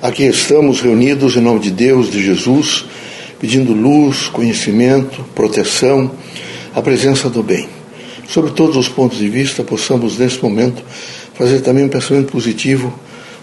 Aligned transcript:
Aqui 0.00 0.22
estamos 0.26 0.80
reunidos 0.80 1.34
em 1.34 1.40
nome 1.40 1.58
de 1.58 1.72
Deus, 1.72 2.08
de 2.08 2.22
Jesus, 2.22 2.84
pedindo 3.40 3.72
luz, 3.72 4.28
conhecimento, 4.28 5.24
proteção, 5.34 6.12
a 6.72 6.80
presença 6.80 7.28
do 7.28 7.42
bem. 7.42 7.68
Sobre 8.28 8.52
todos 8.52 8.76
os 8.76 8.88
pontos 8.88 9.18
de 9.18 9.28
vista, 9.28 9.64
possamos 9.64 10.16
nesse 10.16 10.40
momento 10.40 10.84
fazer 11.34 11.62
também 11.62 11.84
um 11.84 11.88
pensamento 11.88 12.30
positivo 12.30 12.96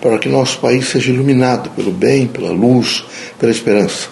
para 0.00 0.18
que 0.18 0.28
nosso 0.28 0.58
país 0.58 0.88
seja 0.88 1.12
iluminado 1.12 1.70
pelo 1.70 1.92
bem, 1.92 2.26
pela 2.26 2.50
luz, 2.50 3.04
pela 3.38 3.52
esperança. 3.52 4.08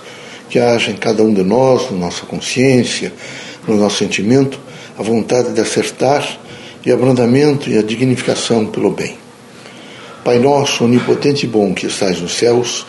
Que 0.48 0.60
haja 0.60 0.92
em 0.92 0.96
cada 0.96 1.24
um 1.24 1.34
de 1.34 1.42
nós, 1.42 1.90
na 1.90 1.96
nossa 1.96 2.24
consciência, 2.24 3.12
no 3.66 3.76
nosso 3.76 3.96
sentimento, 3.98 4.60
a 4.96 5.02
vontade 5.02 5.52
de 5.52 5.60
acertar 5.60 6.24
e 6.86 6.92
abrandamento 6.92 7.68
e 7.68 7.76
a 7.76 7.82
dignificação 7.82 8.64
pelo 8.64 8.92
bem. 8.92 9.27
Pai 10.28 10.38
nosso, 10.38 10.84
onipotente 10.84 11.46
e 11.46 11.48
bom 11.48 11.72
que 11.72 11.86
estais 11.86 12.20
nos 12.20 12.36
céus, 12.36 12.84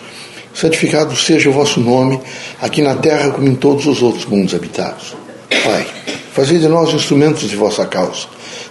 santificado 0.53 1.15
seja 1.15 1.49
o 1.49 1.53
vosso 1.53 1.79
nome, 1.79 2.19
aqui 2.61 2.81
na 2.81 2.95
terra 2.95 3.31
como 3.31 3.47
em 3.47 3.55
todos 3.55 3.85
os 3.85 4.01
outros 4.01 4.25
mundos 4.25 4.53
habitados. 4.53 5.15
Pai, 5.63 5.87
fazei 6.33 6.59
de 6.59 6.67
nós 6.67 6.93
instrumentos 6.93 7.49
de 7.49 7.55
vossa 7.55 7.85
causa. 7.85 8.27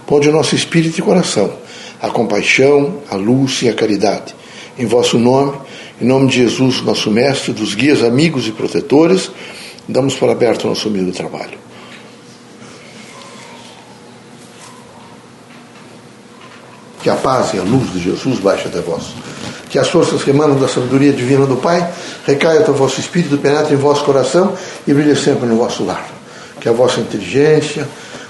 Ponde 0.07 0.29
o 0.29 0.33
nosso 0.33 0.55
espírito 0.55 0.99
e 0.99 1.03
coração 1.03 1.51
a 1.99 2.11
compaixão, 2.11 2.99
a 3.11 3.17
luz 3.17 3.63
e 3.63 3.71
a 3.71 3.75
caridade. 3.75 4.35
Em 4.79 4.85
vosso 4.85 5.19
nome, 5.19 5.57
em 5.99 6.05
nome 6.05 6.29
de 6.29 6.37
Jesus, 6.37 6.83
nosso 6.83 7.11
mestre, 7.11 7.55
dos 7.55 7.75
guias, 7.75 8.03
amigos 8.03 8.47
e 8.47 8.53
protetores, 8.53 9.31
damos 9.89 10.15
por 10.15 10.29
aberto 10.29 10.69
nosso 10.69 10.91
humilde 10.91 11.13
trabalho. 11.13 11.57
Que 17.09 17.13
a 17.13 17.17
paz 17.17 17.55
e 17.55 17.59
a 17.59 17.63
luz 17.63 17.91
de 17.91 18.01
Jesus 18.01 18.39
baixe 18.39 18.69
até 18.69 18.83
vós. 18.83 19.15
Que 19.71 19.79
as 19.79 19.89
forças 19.89 20.23
que 20.23 20.29
emanam 20.29 20.59
da 20.59 20.69
sabedoria 20.69 21.11
divina 21.11 21.47
do 21.47 21.57
Pai 21.57 21.91
recaiam 22.27 22.61
até 22.61 22.71
o 22.71 22.75
vosso 22.75 23.01
espírito, 23.01 23.39
penetrem 23.39 23.79
em 23.79 23.81
vosso 23.81 24.05
coração 24.05 24.53
e 24.87 24.93
brilhem 24.93 25.15
sempre 25.15 25.47
no 25.47 25.57
vosso 25.57 25.87
lar. 25.87 26.07
Que 26.61 26.69
a 26.69 26.73
vossa 26.73 27.01
inteligência, 27.01 27.89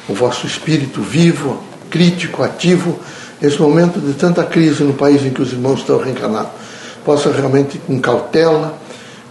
o 0.09 0.15
vosso 0.15 0.47
espírito 0.47 1.03
vivo, 1.03 1.61
crítico, 1.91 2.41
ativo, 2.45 3.01
nesse 3.43 3.61
momento 3.61 3.99
de 3.99 4.13
tanta 4.13 4.45
crise 4.45 4.85
no 4.85 4.93
país 4.93 5.25
em 5.25 5.31
que 5.31 5.43
os 5.43 5.51
irmãos 5.51 5.81
estão 5.81 5.99
reencarnados, 5.99 6.53
possa 7.05 7.33
realmente, 7.33 7.79
com 7.79 7.99
cautela, 7.99 8.79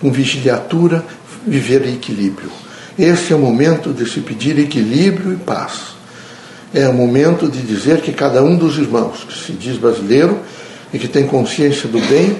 com 0.01 0.11
vigiliatura, 0.11 1.05
viver 1.45 1.87
em 1.87 1.93
equilíbrio. 1.93 2.51
Esse 2.99 3.31
é 3.31 3.35
o 3.37 3.39
momento 3.39 3.93
de 3.93 4.09
se 4.09 4.19
pedir 4.19 4.59
equilíbrio 4.59 5.31
e 5.31 5.37
paz 5.37 5.95
é 6.73 6.87
o 6.87 6.93
momento 6.93 7.49
de 7.49 7.61
dizer 7.61 8.01
que 8.01 8.11
cada 8.11 8.43
um 8.43 8.55
dos 8.55 8.77
irmãos 8.77 9.23
que 9.23 9.33
se 9.33 9.53
diz 9.53 9.77
brasileiro 9.77 10.39
e 10.93 10.99
que 10.99 11.07
tem 11.07 11.25
consciência 11.25 11.87
do 11.87 11.99
bem, 12.07 12.37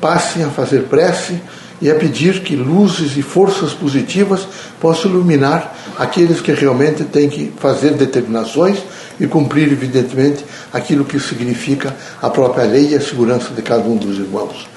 passem 0.00 0.44
a 0.44 0.48
fazer 0.48 0.84
prece 0.84 1.40
e 1.80 1.90
a 1.90 1.94
pedir 1.94 2.40
que 2.40 2.54
luzes 2.56 3.16
e 3.16 3.22
forças 3.22 3.72
positivas 3.72 4.46
possam 4.80 5.10
iluminar 5.10 5.76
aqueles 5.98 6.40
que 6.40 6.52
realmente 6.52 7.04
têm 7.04 7.28
que 7.28 7.52
fazer 7.58 7.92
determinações 7.92 8.78
e 9.18 9.26
cumprir, 9.26 9.70
evidentemente, 9.70 10.44
aquilo 10.72 11.04
que 11.04 11.18
significa 11.18 11.94
a 12.20 12.28
própria 12.28 12.64
lei 12.64 12.90
e 12.90 12.94
a 12.94 13.00
segurança 13.00 13.50
de 13.54 13.62
cada 13.62 13.82
um 13.82 13.96
dos 13.96 14.18
irmãos. 14.18 14.68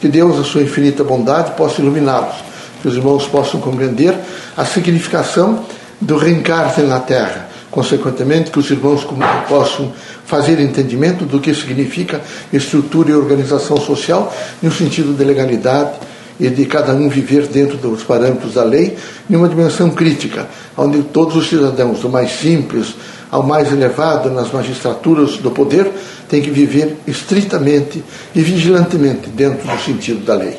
Que 0.00 0.08
Deus, 0.08 0.38
a 0.38 0.44
sua 0.44 0.62
infinita 0.62 1.04
bondade, 1.04 1.52
possa 1.52 1.80
iluminá-los, 1.80 2.36
que 2.80 2.88
os 2.88 2.96
irmãos 2.96 3.26
possam 3.26 3.60
compreender 3.60 4.14
a 4.56 4.64
significação 4.64 5.64
do 6.00 6.16
reencarne 6.16 6.84
na 6.84 6.98
Terra 7.00 7.51
consequentemente, 7.72 8.50
que 8.50 8.58
os 8.58 8.70
irmãos 8.70 9.04
possam 9.48 9.90
fazer 10.26 10.60
entendimento 10.60 11.24
do 11.24 11.40
que 11.40 11.52
significa 11.54 12.20
estrutura 12.52 13.10
e 13.10 13.14
organização 13.14 13.78
social 13.78 14.32
no 14.62 14.70
sentido 14.70 15.16
de 15.16 15.24
legalidade 15.24 15.92
e 16.38 16.48
de 16.48 16.66
cada 16.66 16.92
um 16.92 17.08
viver 17.08 17.46
dentro 17.46 17.78
dos 17.78 18.02
parâmetros 18.02 18.54
da 18.54 18.62
lei, 18.62 18.96
em 19.28 19.36
uma 19.36 19.48
dimensão 19.48 19.90
crítica, 19.90 20.46
onde 20.76 21.02
todos 21.02 21.34
os 21.34 21.48
cidadãos, 21.48 22.00
do 22.00 22.10
mais 22.10 22.30
simples 22.32 22.94
ao 23.30 23.42
mais 23.42 23.72
elevado 23.72 24.30
nas 24.30 24.52
magistraturas 24.52 25.38
do 25.38 25.50
poder, 25.50 25.90
têm 26.28 26.42
que 26.42 26.50
viver 26.50 26.98
estritamente 27.06 28.04
e 28.34 28.42
vigilantemente 28.42 29.30
dentro 29.30 29.66
do 29.66 29.82
sentido 29.82 30.24
da 30.24 30.34
lei. 30.34 30.58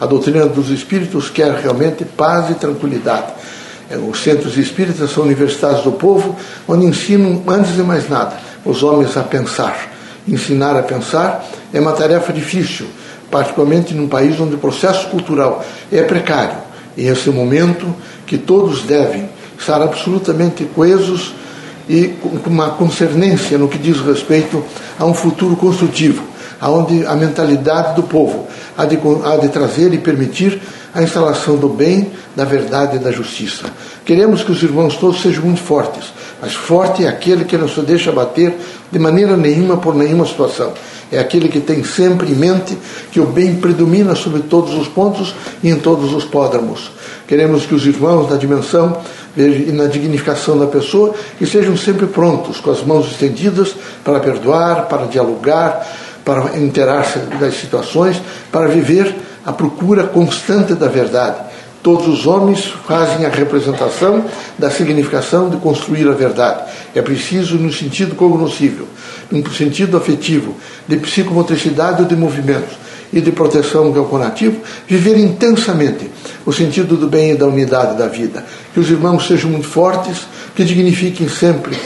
A 0.00 0.06
doutrina 0.06 0.46
dos 0.46 0.70
espíritos 0.70 1.28
quer 1.28 1.52
realmente 1.52 2.04
paz 2.04 2.50
e 2.50 2.54
tranquilidade 2.54 3.32
os 3.94 4.22
centros 4.22 4.56
espíritas 4.56 5.10
são 5.10 5.24
universidades 5.24 5.82
do 5.82 5.92
povo, 5.92 6.36
onde 6.66 6.86
ensinam, 6.86 7.42
antes 7.46 7.74
de 7.74 7.82
mais 7.82 8.08
nada, 8.08 8.36
os 8.64 8.82
homens 8.82 9.16
a 9.16 9.22
pensar. 9.22 9.92
Ensinar 10.26 10.76
a 10.76 10.82
pensar 10.82 11.46
é 11.72 11.78
uma 11.78 11.92
tarefa 11.92 12.32
difícil, 12.32 12.86
particularmente 13.30 13.94
num 13.94 14.08
país 14.08 14.38
onde 14.40 14.56
o 14.56 14.58
processo 14.58 15.08
cultural 15.08 15.64
é 15.92 16.02
precário. 16.02 16.58
E 16.96 17.06
esse 17.06 17.28
é 17.28 17.32
momento 17.32 17.94
que 18.26 18.36
todos 18.36 18.82
devem 18.82 19.28
estar 19.58 19.80
absolutamente 19.80 20.64
coesos 20.64 21.34
e 21.88 22.08
com 22.20 22.50
uma 22.50 22.70
concernência 22.70 23.56
no 23.56 23.68
que 23.68 23.78
diz 23.78 24.00
respeito 24.00 24.64
a 24.98 25.04
um 25.04 25.14
futuro 25.14 25.54
construtivo, 25.56 26.22
aonde 26.60 27.06
a 27.06 27.14
mentalidade 27.14 27.94
do 27.94 28.02
povo 28.02 28.46
há 28.76 28.84
de, 28.84 28.98
há 29.24 29.36
de 29.36 29.48
trazer 29.48 29.92
e 29.92 29.98
permitir 29.98 30.60
a 30.94 31.02
instalação 31.02 31.56
do 31.56 31.68
bem, 31.68 32.10
da 32.34 32.44
verdade 32.44 32.96
e 32.96 32.98
da 32.98 33.12
justiça. 33.12 33.66
Queremos 34.04 34.42
que 34.42 34.52
os 34.52 34.62
irmãos 34.62 34.96
todos 34.96 35.20
sejam 35.20 35.44
muito 35.44 35.60
fortes, 35.60 36.12
mas 36.40 36.54
forte 36.54 37.04
é 37.04 37.08
aquele 37.08 37.44
que 37.44 37.58
não 37.58 37.68
se 37.68 37.80
deixa 37.80 38.10
bater 38.12 38.54
de 38.90 38.98
maneira 38.98 39.36
nenhuma 39.36 39.76
por 39.76 39.94
nenhuma 39.94 40.26
situação. 40.26 40.72
É 41.10 41.18
aquele 41.18 41.48
que 41.48 41.60
tem 41.60 41.84
sempre 41.84 42.32
em 42.32 42.34
mente 42.34 42.76
que 43.12 43.20
o 43.20 43.26
bem 43.26 43.56
predomina 43.56 44.14
sobre 44.14 44.42
todos 44.42 44.74
os 44.74 44.88
pontos 44.88 45.34
e 45.62 45.68
em 45.68 45.76
todos 45.76 46.12
os 46.12 46.24
pódromos. 46.24 46.90
Queremos 47.28 47.64
que 47.66 47.74
os 47.74 47.86
irmãos, 47.86 48.30
na 48.30 48.36
dimensão 48.36 49.00
e 49.36 49.70
na 49.72 49.86
dignificação 49.86 50.58
da 50.58 50.66
pessoa, 50.66 51.14
que 51.38 51.46
sejam 51.46 51.76
sempre 51.76 52.06
prontos, 52.06 52.58
com 52.58 52.70
as 52.70 52.82
mãos 52.82 53.10
estendidas, 53.10 53.74
para 54.04 54.18
perdoar, 54.18 54.86
para 54.88 55.06
dialogar, 55.06 55.86
para 56.26 56.58
interar-se 56.58 57.20
das 57.38 57.54
situações, 57.54 58.20
para 58.50 58.66
viver 58.66 59.14
a 59.44 59.52
procura 59.52 60.02
constante 60.02 60.74
da 60.74 60.88
verdade. 60.88 61.36
Todos 61.84 62.08
os 62.08 62.26
homens 62.26 62.64
fazem 62.84 63.24
a 63.24 63.28
representação 63.28 64.24
da 64.58 64.68
significação 64.68 65.48
de 65.48 65.56
construir 65.58 66.08
a 66.08 66.12
verdade. 66.12 66.64
É 66.96 67.00
preciso, 67.00 67.54
no 67.54 67.72
sentido 67.72 68.16
cognoscível, 68.16 68.88
no 69.30 69.48
sentido 69.52 69.96
afetivo, 69.96 70.56
de 70.88 70.96
psicomotricidade 70.96 72.02
ou 72.02 72.08
de 72.08 72.16
movimentos 72.16 72.76
e 73.12 73.20
de 73.20 73.30
proteção 73.30 73.92
calculativo, 73.92 74.60
viver 74.88 75.16
intensamente 75.16 76.10
o 76.44 76.52
sentido 76.52 76.96
do 76.96 77.06
bem 77.06 77.30
e 77.30 77.36
da 77.36 77.46
unidade 77.46 77.96
da 77.96 78.08
vida. 78.08 78.44
Que 78.74 78.80
os 78.80 78.90
irmãos 78.90 79.28
sejam 79.28 79.48
muito 79.48 79.68
fortes, 79.68 80.26
que 80.56 80.64
dignifiquem 80.64 81.28
sempre 81.28 81.78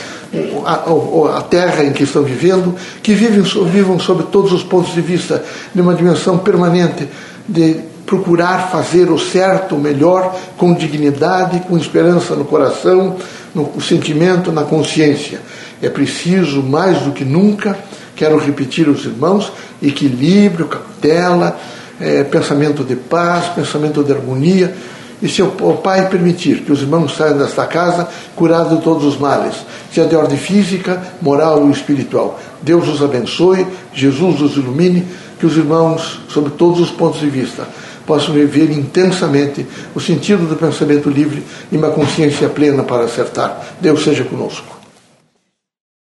a, 0.64 1.38
a, 1.38 1.42
terra 1.42 1.84
em 1.84 1.92
que 1.92 2.04
estão 2.04 2.22
vivendo, 2.22 2.74
que 3.02 3.14
vivem, 3.14 3.42
vivam 3.42 3.98
sob 3.98 4.24
todos 4.24 4.52
os 4.52 4.62
pontos 4.62 4.94
de 4.94 5.00
vista, 5.00 5.42
de 5.74 5.80
uma 5.80 5.94
dimensão 5.94 6.38
permanente 6.38 7.08
de 7.48 7.80
procurar 8.06 8.70
fazer 8.70 9.10
o 9.10 9.18
certo, 9.18 9.76
o 9.76 9.80
melhor, 9.80 10.36
com 10.56 10.74
dignidade, 10.74 11.60
com 11.60 11.76
esperança 11.76 12.34
no 12.34 12.44
coração, 12.44 13.16
no 13.54 13.80
sentimento, 13.80 14.52
na 14.52 14.62
consciência. 14.62 15.40
É 15.82 15.88
preciso, 15.88 16.62
mais 16.62 16.98
do 17.02 17.12
que 17.12 17.24
nunca, 17.24 17.78
quero 18.14 18.36
repetir 18.38 18.88
aos 18.88 19.04
irmãos, 19.04 19.52
equilíbrio, 19.82 20.66
cautela, 20.66 21.58
é, 22.00 22.24
pensamento 22.24 22.82
de 22.82 22.96
paz, 22.96 23.46
pensamento 23.48 24.02
de 24.02 24.12
harmonia. 24.12 24.74
E 25.22 25.28
se 25.28 25.42
o 25.42 25.50
Pai 25.82 26.08
permitir 26.08 26.62
que 26.62 26.72
os 26.72 26.80
irmãos 26.80 27.16
saiam 27.16 27.36
desta 27.36 27.66
casa 27.66 28.08
curados 28.34 28.78
de 28.78 28.82
todos 28.82 29.04
os 29.04 29.18
males, 29.18 29.54
seja 29.92 30.08
de 30.08 30.16
ordem 30.16 30.38
física, 30.38 31.02
moral 31.20 31.60
ou 31.60 31.70
espiritual. 31.70 32.40
Deus 32.62 32.88
os 32.88 33.02
abençoe, 33.02 33.66
Jesus 33.92 34.40
os 34.40 34.56
ilumine 34.56 35.06
que 35.38 35.46
os 35.46 35.56
irmãos, 35.56 36.20
sob 36.28 36.50
todos 36.50 36.80
os 36.80 36.90
pontos 36.90 37.20
de 37.20 37.28
vista, 37.28 37.66
possam 38.06 38.34
viver 38.34 38.70
intensamente 38.70 39.66
o 39.94 40.00
sentido 40.00 40.46
do 40.48 40.56
pensamento 40.56 41.08
livre 41.08 41.44
e 41.70 41.76
uma 41.76 41.90
consciência 41.90 42.48
plena 42.48 42.82
para 42.82 43.04
acertar. 43.04 43.60
Deus 43.80 44.02
seja 44.02 44.24
conosco. 44.24 44.79